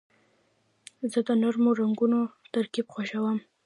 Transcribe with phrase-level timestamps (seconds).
[1.11, 2.19] زه د نرمو رنګونو
[2.53, 3.37] ترکیب خوښوم.